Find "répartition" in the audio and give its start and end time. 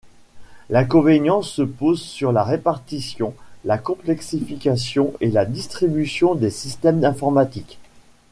2.43-3.35